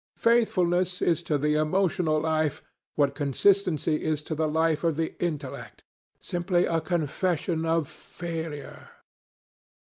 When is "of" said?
4.83-4.97, 7.67-7.87